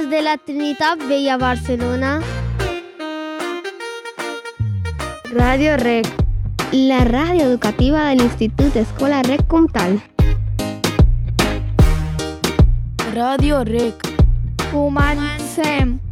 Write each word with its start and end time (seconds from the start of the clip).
des 0.00 0.10
de 0.10 0.22
la 0.22 0.36
Trinitat 0.36 0.98
Vella 1.08 1.36
Barcelona. 1.38 2.20
Ràdio 5.32 5.76
Rec, 5.80 6.08
la 6.72 7.00
ràdio 7.08 7.46
educativa 7.48 8.04
de 8.08 8.16
l'Institut 8.20 8.76
Escola 8.76 9.22
Rec 9.22 9.46
Comtal. 9.48 10.00
Ràdio 13.14 13.62
Rec. 13.64 14.10
Comencem! 14.72 16.05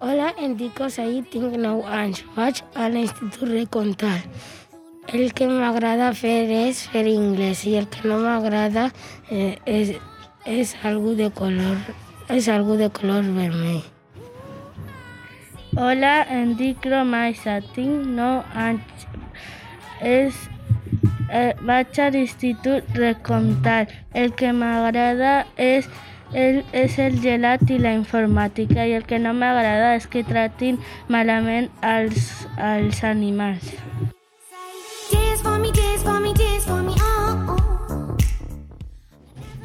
Hola, 0.00 0.32
em 0.40 0.54
dic 0.56 0.80
Osaí, 0.80 1.22
tinc 1.32 1.56
9 1.60 1.84
anys. 1.92 2.22
Vaig 2.36 2.62
a 2.74 2.88
l'Institut 2.88 3.50
Recontal. 3.50 4.22
El 5.12 5.34
que 5.36 5.48
m'agrada 5.50 6.12
fer 6.16 6.46
és 6.56 6.80
fer 6.92 7.04
anglès 7.10 7.66
i 7.68 7.74
el 7.80 7.90
que 7.92 8.08
no 8.08 8.22
m'agrada 8.22 8.86
eh, 9.28 9.58
és, 9.66 9.92
és 10.48 10.72
algú 10.88 11.12
de 11.18 11.28
color 11.36 11.76
és 12.32 12.48
algú 12.48 12.78
de 12.80 12.88
color 12.88 13.26
vermell. 13.36 13.82
Hola, 15.76 16.14
em 16.32 16.54
dic 16.56 16.84
Romaisa, 16.88 17.58
tinc 17.76 18.06
9 18.16 18.44
anys. 18.56 19.06
És, 20.00 20.38
eh, 21.32 21.52
vaig 21.66 21.98
a 21.98 22.08
l'Institut 22.12 22.84
Recomtal. 22.94 23.88
El 24.14 24.34
que 24.36 24.52
m'agrada 24.52 25.46
és 25.56 25.88
el, 26.32 26.62
és 26.72 26.98
el 27.00 27.18
gelat 27.24 27.64
i 27.70 27.78
la 27.80 27.96
informàtica 27.96 28.86
i 28.86 28.96
el 28.98 29.06
que 29.08 29.18
no 29.18 29.34
m'agrada 29.36 29.94
és 29.98 30.08
que 30.08 30.24
tratin 30.28 30.80
malament 31.08 31.70
els, 31.82 32.46
els 32.56 33.02
animals. 33.04 33.72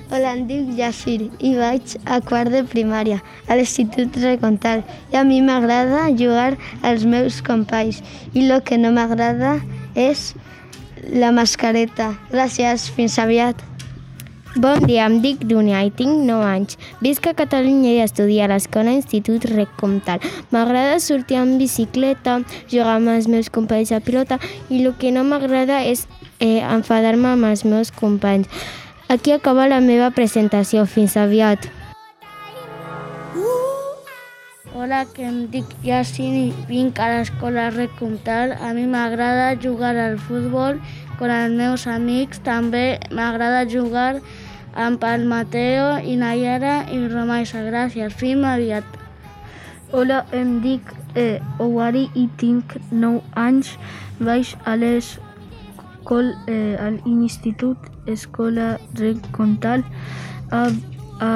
Hola, 0.07 0.31
em 0.31 0.45
dic 0.47 0.69
Jafir 0.77 1.27
i 1.43 1.49
vaig 1.59 1.97
a 2.07 2.21
quart 2.23 2.53
de 2.53 2.61
primària 2.63 3.19
a 3.51 3.57
l'Institut 3.59 4.15
Recontal 4.23 4.85
i 5.11 5.17
a 5.19 5.23
mi 5.27 5.41
m'agrada 5.43 6.05
jugar 6.15 6.53
als 6.81 7.03
meus 7.03 7.41
companys 7.43 7.99
i 8.31 8.45
el 8.47 8.63
que 8.63 8.79
no 8.79 8.93
m'agrada 8.95 9.57
és 9.99 10.31
la 11.13 11.31
mascareta. 11.31 12.13
Gràcies, 12.31 12.89
fins 12.93 13.17
aviat. 13.19 13.63
Bon 14.57 14.79
dia, 14.89 15.05
em 15.05 15.19
dic 15.21 15.43
Dunia 15.45 15.83
i 15.85 15.91
tinc 15.93 16.23
9 16.25 16.45
anys. 16.49 16.79
Visc 17.05 17.27
a 17.29 17.35
Catalunya 17.37 17.91
i 17.93 18.01
estudio 18.01 18.41
a 18.41 18.47
l'Escola 18.49 18.95
Institut 18.95 19.45
Rec 19.51 19.69
Comtal. 19.77 20.23
M'agrada 20.49 20.97
sortir 21.03 21.37
en 21.37 21.59
bicicleta, 21.61 22.39
jugar 22.71 22.95
amb 22.97 23.13
els 23.13 23.29
meus 23.29 23.51
companys 23.53 23.93
a 23.93 24.01
pilota 24.01 24.39
i 24.69 24.81
el 24.81 24.95
que 24.97 25.13
no 25.13 25.27
m'agrada 25.27 25.83
és 25.85 26.07
eh, 26.39 26.63
enfadar-me 26.65 27.35
amb 27.35 27.51
els 27.51 27.67
meus 27.69 27.93
companys. 27.93 28.49
Aquí 29.13 29.31
acaba 29.31 29.69
la 29.69 29.77
meva 29.79 30.09
presentació. 30.11 30.87
Fins 30.89 31.19
aviat. 31.21 31.69
Hola, 34.77 35.05
que 35.09 35.23
em 35.25 35.37
dic 35.49 35.71
Yassin 35.81 36.35
i 36.37 36.49
vinc 36.69 36.99
a 37.01 37.07
l'escola 37.09 37.63
Recomtal. 37.73 38.51
A 38.61 38.75
mi 38.77 38.83
m'agrada 38.85 39.55
jugar 39.63 39.95
al 39.97 40.19
futbol 40.21 40.77
amb 40.77 41.23
els 41.23 41.55
meus 41.57 41.85
amics. 41.89 42.43
També 42.45 42.99
m'agrada 43.09 43.63
jugar 43.71 44.19
amb 44.77 45.01
el 45.09 45.25
Mateo 45.25 45.97
i 46.05 46.13
Nayara 46.21 46.75
i 46.93 47.01
Romaisa. 47.07 47.65
Gràcies, 47.65 48.13
fins 48.21 48.45
aviat. 48.45 48.85
Hola, 49.97 50.21
em 50.31 50.59
dic 50.61 50.93
eh, 51.15 51.41
Owari 51.57 52.05
i 52.13 52.29
tinc 52.37 52.77
9 52.91 53.25
anys. 53.33 53.73
Vaig 54.21 54.53
a 54.61 54.77
l'escol, 54.77 56.35
eh, 56.45 56.77
a 56.77 56.93
l'Institut 56.99 57.89
Escola 58.05 58.75
Recontal. 59.01 59.81
A, 60.53 60.67
a, 61.17 61.31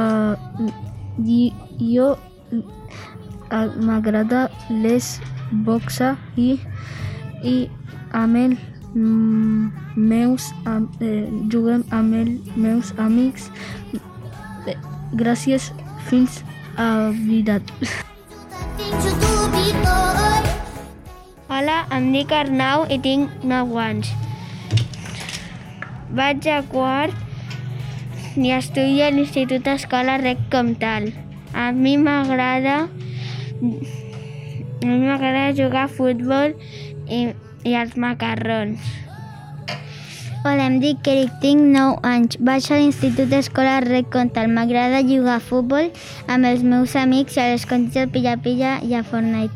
i, 1.26 1.48
jo 1.80 2.20
m'agrada 3.52 4.50
les 4.70 5.20
boxa 5.52 6.16
i, 6.36 6.60
i 7.44 7.56
amb 8.16 8.38
el 8.38 8.58
mm, 8.94 9.72
meus 9.96 10.52
am, 10.66 10.88
eh, 11.02 11.28
juguem 11.52 11.84
amb 11.92 12.16
els 12.22 12.56
meus 12.56 12.94
amics. 12.98 13.52
Eh, 14.68 14.78
Gràcies, 15.12 15.72
fins 16.08 16.44
a 16.78 17.12
before. 17.12 18.12
Hola, 21.52 21.82
em 21.92 22.06
dic 22.16 22.32
Arnau 22.32 22.86
i 22.88 22.98
tinc 23.04 23.44
9 23.44 23.76
anys. 23.84 24.08
Vaig 26.16 26.48
a 26.48 26.62
quart 26.72 28.38
i 28.40 28.54
estudio 28.56 29.04
a 29.06 29.12
l'Institut 29.12 29.68
Escola 29.68 30.16
Rec 30.22 30.40
Comtal. 30.54 31.12
A 31.54 31.70
mi 31.76 31.98
m'agrada 32.00 32.88
a 33.62 34.86
mi 34.86 35.06
m'agrada 35.06 35.54
jugar 35.54 35.86
a 35.86 35.92
futbol 35.92 36.56
i, 37.08 37.30
i 37.64 37.76
els 37.78 37.94
macarrons. 37.96 38.82
Hola, 40.42 40.66
em 40.66 40.80
dic 40.82 41.06
Eric, 41.06 41.36
tinc 41.44 41.68
9 41.70 42.00
anys. 42.02 42.40
Vaig 42.42 42.66
a 42.74 42.80
l'Institut 42.82 43.34
Escola 43.38 43.76
Rec 43.86 44.10
Comtal. 44.10 44.50
M'agrada 44.50 45.04
jugar 45.06 45.38
a 45.38 45.44
futbol 45.52 45.92
amb 46.26 46.50
els 46.50 46.66
meus 46.66 46.96
amics 46.98 47.38
a 47.38 47.52
les 47.52 47.68
contes 47.70 47.94
del 47.94 48.10
Pilla-Pilla 48.10 48.80
i 48.82 48.98
a 48.98 49.04
Fortnite. 49.06 49.54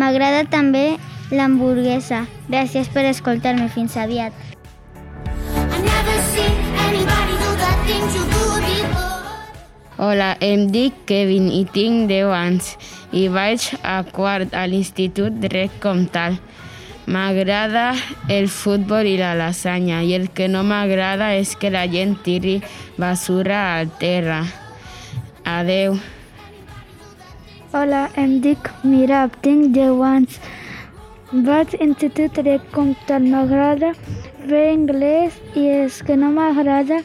M'agrada 0.00 0.46
també 0.48 0.94
l'hamburguesa. 1.28 2.24
Gràcies 2.48 2.88
per 2.88 3.04
escoltar-me. 3.10 3.68
Fins 3.76 4.00
aviat. 4.00 4.51
Hola, 10.02 10.32
em 10.42 10.64
dic 10.74 10.96
Kevin 11.06 11.44
i 11.54 11.60
tinc 11.70 12.08
10 12.10 12.32
anys 12.34 12.70
i 13.14 13.20
vaig 13.30 13.68
a 13.86 14.00
quart 14.02 14.56
a 14.58 14.64
l'Institut 14.66 15.46
Rec 15.52 15.76
Comtal. 15.84 16.40
M'agrada 17.06 17.84
el 18.26 18.50
futbol 18.50 19.06
i 19.06 19.14
la 19.20 19.30
lasanya 19.38 20.00
i 20.02 20.10
el 20.18 20.26
que 20.34 20.50
no 20.50 20.64
m'agrada 20.66 21.30
és 21.38 21.54
que 21.54 21.70
la 21.70 21.84
gent 21.94 22.18
tiri 22.26 22.56
basura 22.98 23.62
al 23.78 23.94
terra. 24.02 24.42
Adeu. 25.46 25.94
Hola, 27.70 28.08
em 28.18 28.40
dic 28.42 28.74
Mirab, 28.82 29.38
tinc 29.46 29.70
10 29.78 30.06
anys. 30.10 30.40
Vaig 31.30 31.78
a 31.78 31.84
l'Institut 31.84 32.42
de 32.42 32.58
Comtal. 32.74 33.30
M'agrada 33.36 33.94
fer 34.48 34.70
anglès 34.74 35.38
i 35.54 35.70
el 35.78 36.00
que 36.02 36.18
no 36.18 36.34
m'agrada 36.34 37.04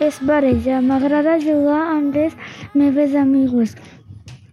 és 0.00 0.18
barrejar. 0.24 0.80
M'agrada 0.82 1.36
jugar 1.38 1.82
amb 1.96 2.16
les 2.16 2.34
meves 2.74 3.14
amigos. 3.14 3.76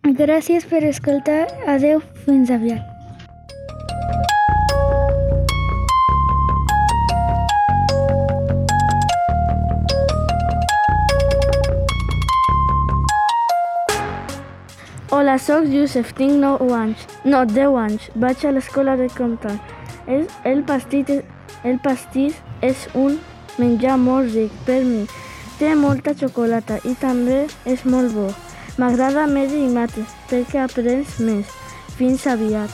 Gràcies 0.04 0.68
per 0.68 0.84
escoltar. 0.88 1.48
Adeu, 1.68 2.04
fins 2.26 2.52
aviat. 2.52 2.84
Hola, 15.10 15.38
sóc 15.40 15.66
Josep, 15.72 16.12
tinc 16.16 16.36
9 16.44 16.68
anys. 16.76 17.08
No, 17.24 17.46
10 17.48 17.78
anys. 17.80 18.10
Vaig 18.16 18.44
a 18.46 18.52
l'escola 18.52 18.98
de 19.00 19.08
Comtal. 19.16 19.56
El, 20.08 20.28
el, 20.44 20.62
pastit, 20.68 21.10
el 21.64 21.80
pastís 21.84 22.36
és 22.62 22.86
un 22.94 23.18
menjar 23.58 23.98
molt 23.98 24.36
ric 24.36 24.54
per 24.68 24.84
mi. 24.84 25.08
Té 25.58 25.72
molta 25.74 26.12
xocolata 26.14 26.76
i 26.86 26.92
també 27.02 27.48
és 27.66 27.82
molt 27.90 28.12
bo. 28.14 28.28
M'agrada 28.78 29.24
medi 29.26 29.64
i 29.66 29.70
mates 29.74 30.12
perquè 30.30 30.60
aprens 30.62 31.16
més. 31.18 31.50
Fins 31.98 32.28
aviat. 32.30 32.70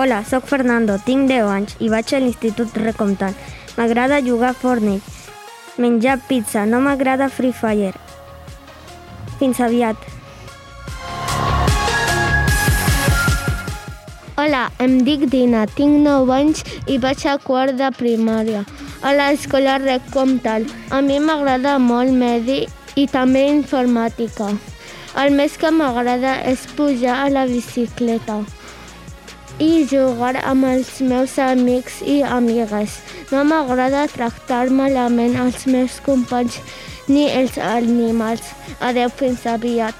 Hola, 0.00 0.22
sóc 0.24 0.48
Fernando, 0.48 0.96
tinc 1.04 1.28
10 1.28 1.50
anys 1.52 1.76
i 1.84 1.90
vaig 1.92 2.14
a 2.16 2.20
l'Institut 2.24 2.72
Recomtal. 2.80 3.36
M'agrada 3.76 4.22
jugar 4.24 4.54
a 4.54 4.56
Fortnite, 4.56 5.04
menjar 5.76 6.16
pizza, 6.24 6.64
no 6.64 6.80
m'agrada 6.80 7.28
Free 7.28 7.52
Fire. 7.52 7.92
Fins 9.36 9.60
aviat. 9.60 10.00
Hola, 14.40 14.70
em 14.80 15.02
dic 15.04 15.28
Dina, 15.28 15.66
tinc 15.76 16.00
9 16.00 16.32
anys 16.32 16.64
i 16.88 16.96
vaig 16.96 17.28
a 17.28 17.36
quart 17.44 17.76
de 17.76 17.92
primària 18.00 18.64
a 19.02 19.12
l'escola 19.16 19.78
Rec 19.82 20.10
Comtal. 20.12 20.66
A 20.90 21.00
mi 21.00 21.18
m'agrada 21.20 21.78
molt 21.78 22.12
medi 22.12 22.64
i 22.96 23.06
també 23.06 23.46
informàtica. 23.50 24.52
El 25.16 25.32
més 25.32 25.56
que 25.56 25.70
m'agrada 25.72 26.38
és 26.44 26.66
pujar 26.76 27.22
a 27.24 27.32
la 27.32 27.46
bicicleta 27.48 28.42
i 29.58 29.86
jugar 29.88 30.36
amb 30.44 30.66
els 30.68 30.98
meus 31.00 31.38
amics 31.40 32.02
i 32.04 32.20
amigues. 32.22 32.98
No 33.32 33.44
m'agrada 33.48 34.04
tractar 34.12 34.68
malament 34.68 35.38
els 35.40 35.64
meus 35.66 35.96
companys 36.04 36.60
ni 37.08 37.26
els 37.30 37.56
animals. 37.58 38.44
Adeu, 38.80 39.08
fins 39.08 39.46
aviat. 39.48 39.96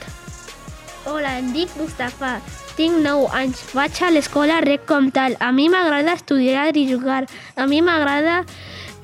Hola, 1.07 1.39
em 1.39 1.53
dic 1.55 1.73
Mustafa. 1.81 2.37
Tinc 2.77 3.01
9 3.01 3.31
anys. 3.33 3.63
Vaig 3.73 4.03
a 4.05 4.11
l'escola 4.13 4.61
Rec 4.61 4.85
Comtal. 4.85 5.37
A 5.41 5.53
mi 5.53 5.71
m'agrada 5.73 6.17
estudiar 6.19 6.69
i 6.77 6.85
jugar. 6.91 7.25
A 7.57 7.65
mi 7.67 7.81
m'agrada 7.81 8.43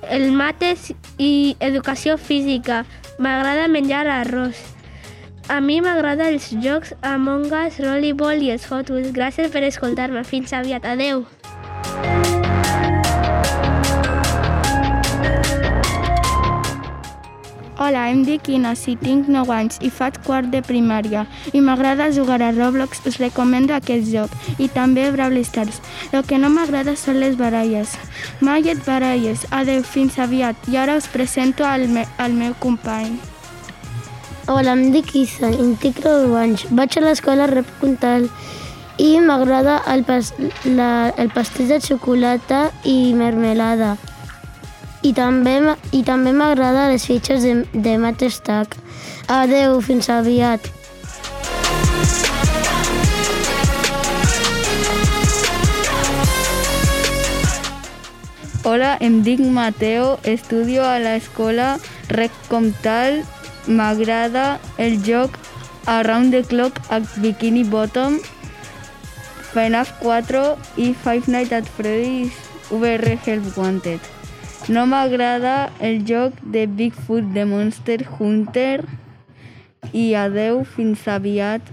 el 0.09 0.33
mates 0.33 0.93
i 1.19 1.57
educació 1.61 2.19
física. 2.19 2.85
M'agrada 3.19 3.69
menjar 3.69 4.07
arròs. 4.09 4.59
A 5.49 5.61
mi 5.61 5.81
m'agrada 5.83 6.31
els 6.31 6.51
jocs 6.63 6.95
Among 7.03 7.51
Us, 7.51 7.79
Rollerball 7.83 8.43
i 8.43 8.53
els 8.55 8.67
Hot 8.71 8.91
Wheels. 8.91 9.13
Gràcies 9.13 9.51
per 9.53 9.65
escoltar-me. 9.67 10.25
Fins 10.25 10.53
aviat. 10.53 10.87
Adeu. 10.87 11.27
Hola, 17.83 18.05
em 18.13 18.21
dic 18.23 18.47
Inés 18.47 18.85
i 18.87 18.93
tinc 18.95 19.27
9 19.27 19.51
anys 19.51 19.81
i 19.83 19.89
faig 19.91 20.21
quart 20.23 20.53
de 20.53 20.61
primària 20.63 21.25
i 21.51 21.59
m'agrada 21.59 22.13
jugar 22.15 22.39
a 22.39 22.53
Roblox, 22.55 23.01
us 23.11 23.19
recomano 23.19 23.75
aquest 23.75 24.07
joc 24.07 24.31
i 24.63 24.69
també 24.71 25.09
Brawl 25.11 25.41
Stars. 25.43 25.81
El 26.13 26.23
que 26.23 26.39
no 26.39 26.53
m'agrada 26.53 26.95
són 26.95 27.19
les 27.19 27.35
baralles. 27.41 27.97
Mai 28.43 28.67
et 28.67 28.81
baralles. 28.85 29.47
Adeu, 29.55 29.85
fins 29.87 30.19
aviat. 30.19 30.57
I 30.67 30.77
ara 30.77 30.97
us 30.99 31.07
presento 31.07 31.63
al, 31.65 31.87
me 31.87 32.03
al 32.19 32.33
meu 32.35 32.57
company. 32.59 33.15
Hola, 34.51 34.73
em 34.75 34.89
dic 34.91 35.13
Isa 35.15 35.53
i 35.55 35.69
tinc 35.79 36.01
9 36.03 36.35
anys. 36.41 36.65
Vaig 36.75 36.99
a 36.99 37.05
l'escola 37.05 37.47
Rep 37.47 37.71
Comtal 37.79 38.27
i 38.99 39.21
m'agrada 39.23 39.79
el, 39.95 40.03
pas 40.03 40.33
la, 40.67 41.13
el 41.23 41.31
pastís 41.31 41.71
de 41.71 41.79
xocolata 41.87 42.65
i 42.83 43.15
mermelada. 43.15 43.95
I 45.07 45.15
també, 45.15 45.57
i 45.95 46.03
també 46.03 46.35
m'agrada 46.35 46.91
les 46.91 47.07
fitxes 47.07 47.47
de, 47.47 47.61
de 47.73 47.97
Matestac. 48.03 48.75
Adeu, 49.31 49.79
fins 49.87 50.11
aviat. 50.11 50.67
Hola, 58.65 58.97
em 59.01 59.25
dic 59.27 59.41
Mateo, 59.41 60.21
estudio 60.23 60.85
a 60.87 61.01
l'escola 61.03 61.81
Rec 62.15 62.31
Comtal. 62.47 63.25
M'agrada 63.67 64.61
el 64.79 65.01
joc 65.03 65.35
Around 65.91 66.31
the 66.31 66.43
Clock 66.47 66.79
a 66.89 67.01
Bikini 67.19 67.65
Bottom, 67.65 68.21
FNAF 69.51 69.91
4 69.99 70.45
i 70.79 70.93
Five 70.95 71.27
Nights 71.27 71.57
at 71.59 71.67
Freddy's 71.67 72.39
VR 72.71 73.19
Help 73.27 73.59
Wanted. 73.59 73.99
No 74.69 74.87
m'agrada 74.87 75.73
el 75.81 76.07
joc 76.07 76.39
de 76.55 76.69
Bigfoot 76.69 77.35
de 77.35 77.43
Monster 77.45 77.99
Hunter 78.15 78.85
i 79.91 80.13
adeu, 80.15 80.63
fins 80.63 81.03
aviat. 81.11 81.67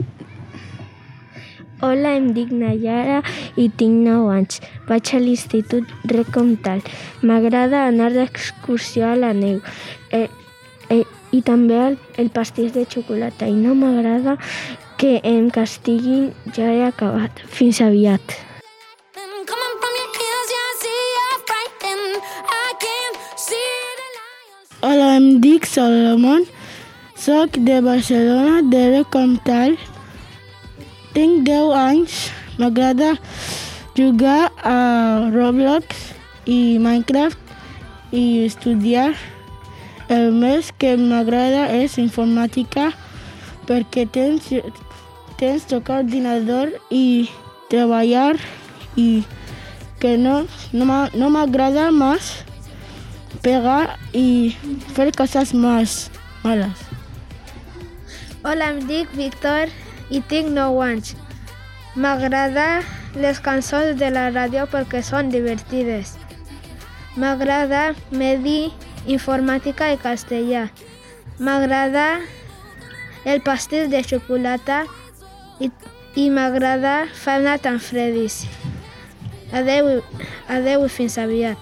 Hola, 1.81 2.09
em 2.17 2.33
dic 2.35 2.49
Nayara 2.51 3.21
i 3.55 3.69
tinc 3.79 4.01
9 4.03 4.31
anys. 4.35 4.57
Vaig 4.89 5.11
a 5.15 5.19
l'Institut 5.23 5.87
Recomtal. 6.11 6.81
M'agrada 7.23 7.85
anar 7.87 8.09
d'excursió 8.11 9.05
a 9.07 9.15
la 9.15 9.29
neu 9.31 9.61
eh, 10.11 10.27
eh, 10.91 11.05
i 11.31 11.39
també 11.39 11.77
el, 11.79 11.95
el 12.19 12.27
pastís 12.35 12.73
de 12.75 12.83
xocolata 12.83 13.47
i 13.47 13.55
no 13.55 13.77
m'agrada 13.79 14.35
que 14.99 15.21
em 15.23 15.47
castiguin. 15.55 16.33
Ja 16.51 16.67
he 16.67 16.81
acabat. 16.83 17.39
Fins 17.47 17.79
aviat. 17.85 18.35
Hola, 24.83 25.13
em 25.15 25.39
dic 25.43 25.63
Solomon, 25.67 26.43
soc 27.15 27.55
de 27.63 27.79
Barcelona, 27.87 28.59
de 28.67 29.05
Comtal. 29.11 29.79
Tinc 31.13 31.45
10 31.47 31.73
anys, 31.73 32.15
m'agrada 32.61 33.15
jugar 33.97 34.51
a 34.61 35.29
Roblox 35.33 36.13
i 36.45 36.77
Minecraft 36.77 38.13
i 38.13 38.45
estudiar. 38.45 39.13
El 40.09 40.31
més 40.33 40.69
que 40.81 40.95
m'agrada 40.97 41.67
és 41.77 41.97
informàtica 42.01 42.91
perquè 43.69 44.05
tens, 44.09 44.49
tens 45.41 45.65
tocar 45.69 46.03
ordinador 46.03 46.71
i 46.89 47.29
treballar 47.69 48.37
i 48.97 49.23
que 49.99 50.15
no, 50.17 50.45
no 50.71 51.29
m'agrada 51.29 51.89
més 51.91 52.31
pegar 53.41 53.97
y 54.13 54.55
hacer 54.89 55.13
cosas 55.15 55.53
más 55.53 56.09
malas. 56.43 56.77
Hola, 58.43 58.71
em 58.71 58.87
dic 58.87 59.11
Víctor 59.13 59.69
i 60.09 60.21
tinc 60.21 60.49
9 60.55 60.81
anys. 60.85 61.15
M'agrada 61.95 62.81
les 63.15 63.39
cançons 63.41 63.97
de 63.97 64.09
la 64.13 64.29
ràdio 64.33 64.65
perquè 64.69 65.01
són 65.05 65.31
divertides. 65.33 66.15
M'agrada 67.19 67.95
medi, 68.11 68.69
informàtica 69.09 69.89
i 69.93 69.97
castellà. 70.01 70.67
M'agrada 71.39 72.19
el 73.25 73.41
pastís 73.41 73.89
de 73.89 74.03
xocolata 74.03 74.83
i, 75.59 75.71
i 76.15 76.29
m'agrada 76.29 77.07
Nights 77.09 77.65
at 77.65 77.81
Freddy's. 77.81 78.45
Adeu, 79.51 80.01
adeu 80.47 80.85
i 80.85 80.89
fins 80.89 81.17
aviat. 81.17 81.57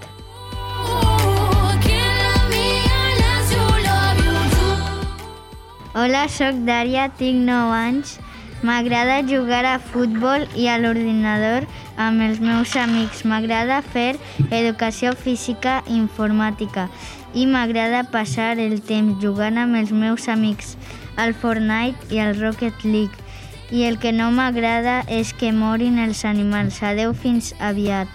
Hola, 5.97 6.27
sóc 6.29 6.59
Dària, 6.67 7.07
tinc 7.17 7.41
9 7.47 7.73
anys. 7.73 8.17
M'agrada 8.65 9.21
jugar 9.21 9.65
a 9.69 9.77
futbol 9.77 10.47
i 10.57 10.65
a 10.65 10.79
l'ordinador 10.81 11.67
amb 12.01 12.23
els 12.25 12.39
meus 12.41 12.73
amics. 12.75 13.21
M'agrada 13.21 13.83
fer 13.85 14.15
educació 14.49 15.13
física 15.13 15.83
i 15.85 15.93
informàtica 15.99 16.87
i 17.37 17.45
m'agrada 17.45 18.01
passar 18.09 18.55
el 18.57 18.79
temps 18.81 19.21
jugant 19.21 19.59
amb 19.61 19.77
els 19.77 19.93
meus 19.93 20.25
amics 20.33 20.73
al 21.21 21.35
Fortnite 21.37 22.09
i 22.09 22.21
al 22.23 22.33
Rocket 22.39 22.81
League. 22.83 23.13
I 23.69 23.83
el 23.85 23.99
que 24.01 24.13
no 24.15 24.31
m'agrada 24.31 25.03
és 25.11 25.35
que 25.37 25.51
morin 25.53 25.99
els 25.99 26.23
animals. 26.25 26.81
Adeu 26.81 27.13
fins 27.13 27.53
aviat. 27.59 28.09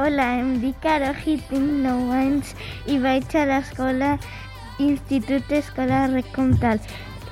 Hola, 0.00 0.38
em 0.40 0.54
dic 0.62 0.86
Aroji, 0.88 1.36
tinc 1.50 1.84
9 1.84 2.16
anys 2.16 2.54
i 2.88 2.96
vaig 3.02 3.36
a 3.36 3.44
l'escola 3.50 4.14
Institut 4.80 5.52
Escolar 5.52 6.06
Recomtal. 6.14 6.80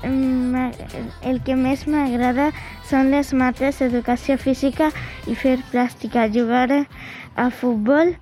El 0.02 1.40
que 1.44 1.54
més 1.58 1.86
m'agrada 1.90 2.52
són 2.88 3.10
les 3.10 3.32
mates, 3.34 3.80
educació 3.82 4.38
física 4.38 4.92
i 5.26 5.34
fer 5.34 5.58
plàstica. 5.72 6.28
Jugar 6.30 6.86
a 7.34 7.50
futbol. 7.50 8.14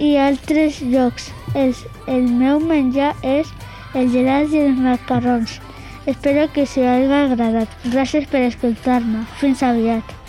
i 0.00 0.14
altres 0.16 0.80
jocs. 0.94 1.28
El, 1.54 1.74
el 2.08 2.30
meu 2.40 2.62
menjar 2.64 3.12
és 3.20 3.52
el 3.98 4.08
gelat 4.14 4.56
i 4.56 4.64
els 4.64 4.80
macarrons. 4.80 5.60
Espero 6.08 6.48
que 6.54 6.64
us 6.64 6.78
hagi 6.80 7.12
agradat. 7.20 7.76
Gràcies 7.84 8.26
per 8.32 8.46
escoltar-me. 8.48 9.26
Fins 9.42 9.62
aviat. 9.62 10.21